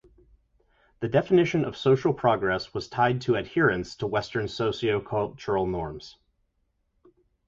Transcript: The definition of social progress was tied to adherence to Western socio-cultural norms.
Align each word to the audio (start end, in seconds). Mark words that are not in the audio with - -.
The 1.01 1.07
definition 1.07 1.63
of 1.63 1.77
social 1.77 2.11
progress 2.11 2.73
was 2.73 2.87
tied 2.89 3.21
to 3.21 3.35
adherence 3.35 3.95
to 3.97 4.07
Western 4.07 4.47
socio-cultural 4.47 5.67
norms. 5.67 6.17